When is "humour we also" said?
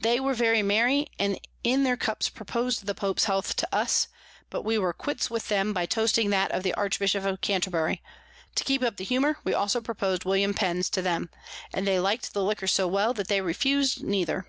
9.04-9.80